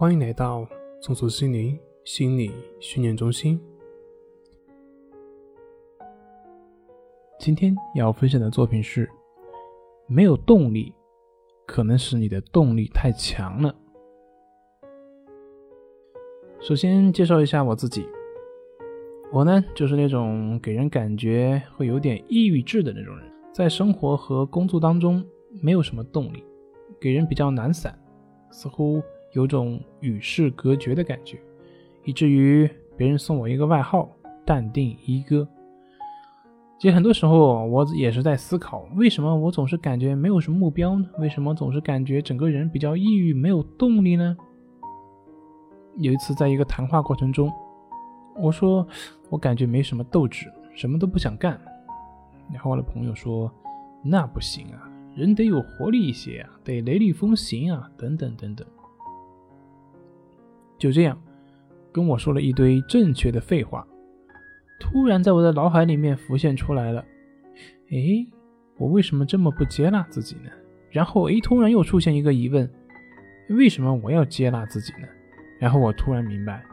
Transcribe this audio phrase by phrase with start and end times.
[0.00, 0.66] 欢迎来到
[1.02, 3.60] 松鼠心灵心理训练中心。
[7.38, 9.06] 今天要分享的作品是：
[10.06, 10.94] 没有动力，
[11.66, 13.76] 可能是你的动力太强了。
[16.60, 18.08] 首先介绍一下我自己，
[19.30, 25.22] 我呢就是那种给人感觉会有点抑郁质的那种人，在生活和工作当中
[25.60, 26.42] 没有什么动力，
[26.98, 27.94] 给人比较懒散，
[28.50, 29.02] 似乎
[29.32, 31.38] 有种与世隔绝的感觉，
[32.04, 34.08] 以至于别人送我一个外号
[34.44, 35.46] “淡定一哥”。
[36.80, 41.06] 其实很多时候我也是在思考，为什么我总是感觉没有什么目标呢？
[41.18, 44.36] 为什么总是感觉整个人比较抑郁，没有动力呢？
[45.98, 47.52] 有一次，在一个谈话过程中，
[48.36, 48.86] 我说
[49.28, 51.60] 我感觉没什么斗志，什么都不想干。
[52.50, 53.52] 然后我的朋友说
[54.02, 58.66] ：“那不行啊，人得有活力一些啊，得雷厉风行啊，等等等等。”
[60.80, 61.16] 就这样，
[61.92, 63.86] 跟我说了一堆正确的废话。
[64.80, 67.04] 突然，在我的脑海里面浮现出来了
[67.92, 68.26] ：“诶，
[68.78, 70.50] 我为什么这么不接纳自己呢？”
[70.90, 72.68] 然后，诶，突然又出现一个疑问
[73.50, 75.06] ：“为什么我要接纳自己呢？”
[75.60, 76.64] 然后我突然明白，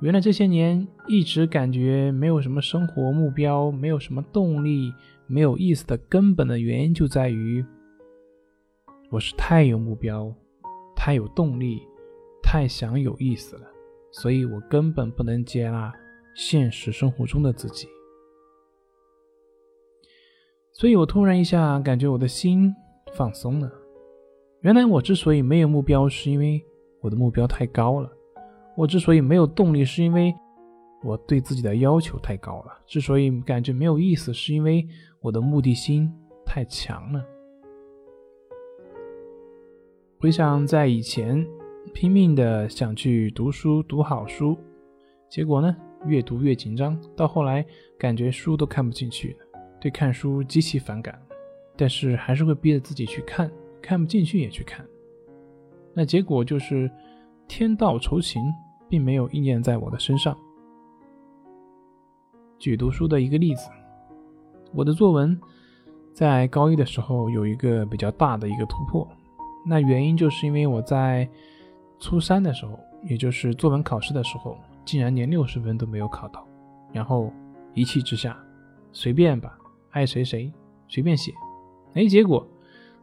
[0.00, 4.92] 原来这些年一直感觉没有什么生活目标，没有什么动力，
[5.28, 7.64] 没有意思的根本的原因就在于，
[9.10, 10.34] 我是太有目标，
[10.96, 11.80] 太有动力，
[12.50, 13.66] 太想有意思了，
[14.10, 15.92] 所以我根本不能接纳
[16.34, 17.86] 现实生活中的自己。
[20.72, 22.74] 所以我突然一下感觉我的心
[23.12, 23.70] 放松了。
[24.62, 26.64] 原来我之所以没有目标，是因为。
[27.00, 28.10] 我的目标太高了，
[28.76, 30.34] 我之所以没有动力，是因为
[31.04, 34.84] 我对自己的要求太高了；之所以感觉没有意思，是因为
[35.20, 36.12] 我的目的心
[36.44, 37.24] 太强了。
[40.18, 41.46] 回想在以前，
[41.88, 44.56] 拼命的想去读书，读好书，
[45.28, 47.64] 结果呢，越读越紧张，到后来
[47.98, 51.20] 感觉书都看不进去了，对看书极其反感，
[51.76, 53.50] 但是还是会逼着自己去看，
[53.82, 54.84] 看不进去也去看。
[55.94, 56.90] 那结果就是
[57.46, 58.42] 天道酬勤，
[58.88, 60.36] 并没有应验在我的身上。
[62.58, 63.68] 举读书的一个例子，
[64.74, 65.38] 我的作文
[66.12, 69.08] 在高一的时候有一个比较大的一个突破，
[69.66, 71.28] 那原因就是因为我在
[72.00, 76.46] 初三的时候，也就是作文考试的时候，竟然连六十分都没有考到，
[76.92, 77.32] 然后
[77.74, 78.36] 一气之下
[78.92, 79.58] 随便吧，
[79.90, 80.52] 爱谁谁
[80.88, 81.32] 随便写，
[81.94, 82.46] 哎，结果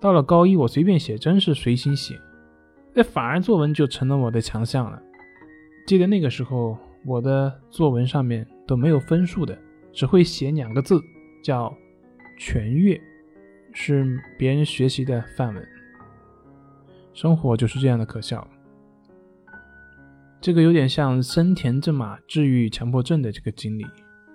[0.00, 2.14] 到了高一，我随便写，真是随心写。
[2.94, 5.00] 那反而作文就成了我的强项了。
[5.86, 6.76] 记得那个时候，
[7.06, 9.58] 我的作文上面都没有分数的，
[9.92, 11.00] 只会写两个字，
[11.42, 11.74] 叫
[12.38, 13.00] “全阅”，
[13.72, 15.68] 是别人学习的范文。
[17.14, 18.46] 生活就是这样的可笑。
[20.42, 23.86] 这个有点像森田正马治愈强迫症的这个经历，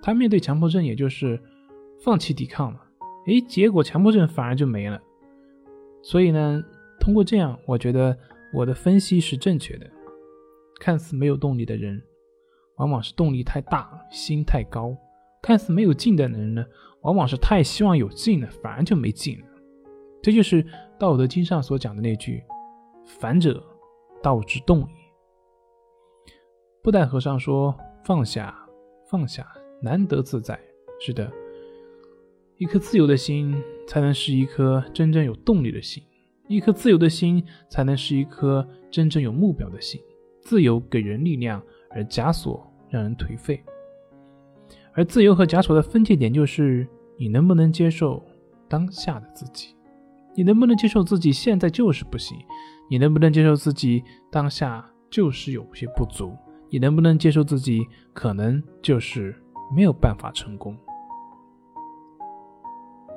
[0.02, 1.40] 他面对强迫症，也就是
[2.02, 2.80] 放弃抵抗了，
[3.28, 5.00] 诶，结果强迫症反而就没了。
[6.02, 6.64] 所以呢，
[7.00, 8.18] 通过这样，我觉得。
[8.54, 9.86] 我的分析是正确的。
[10.80, 12.02] 看似没有动力的人，
[12.78, 14.96] 往往是动力太大，心太高；
[15.44, 16.66] 看似没有劲的人呢，
[17.02, 19.46] 往往是太希望有劲了，反而就没劲了。
[20.24, 20.64] 这就是
[20.98, 22.42] 《道德经》上所讲的那句
[23.20, 23.62] ：“反者，
[24.24, 24.88] 道之动也。”
[26.88, 28.56] 布袋和尚说：“放下，
[29.10, 29.46] 放下，
[29.82, 30.58] 难得自在。”
[31.02, 31.30] 是的，
[32.56, 36.02] 一颗自由的心，才能是一颗真正有动力的心。
[36.48, 40.00] 一颗自由的心，才能是一颗真正有目标的心。
[40.40, 43.62] 自由给人力量，而枷锁让人颓废。
[44.94, 46.88] 而自由和枷锁的分界点，就是
[47.18, 48.24] 你能不能接受
[48.70, 49.76] 当下的自己？
[50.38, 52.38] 你能不能接受自己现在就是不行？
[52.90, 56.34] 你能不能接受自己当下就是有些不足？
[56.70, 59.36] 你能不能接受自己可能就是
[59.76, 60.78] 没有办法成功？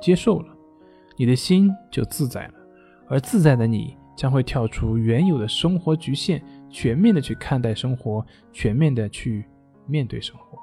[0.01, 0.55] 接受了，
[1.15, 2.53] 你的心就自在了。
[3.07, 9.45] 而自在的你将会跳出原有的生活局限，全面的去看待生活，全面的去
[9.85, 10.57] 面对生活，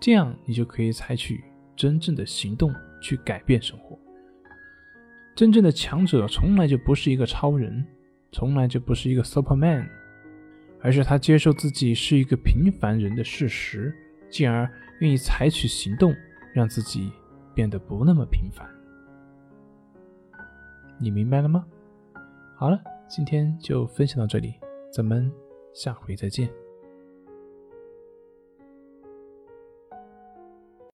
[0.00, 1.44] 这样你就可以采取
[1.76, 3.96] 真正的行动去改变生活。
[5.36, 7.86] 真正的强者从来就不是一个超人，
[8.32, 9.88] 从来就不是一个 Superman，
[10.82, 13.94] 而是他接受自己是一个平凡人的事实，
[14.28, 16.14] 进而愿意采取行动，
[16.54, 17.12] 让自己
[17.54, 18.68] 变得不那么平凡。
[20.98, 21.64] 你明白了吗？
[22.56, 22.78] 好了，
[23.08, 24.54] 今天就分享到这里，
[24.92, 25.30] 咱们
[25.72, 26.59] 下回再见。